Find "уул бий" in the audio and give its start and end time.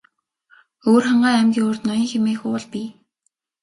2.49-2.87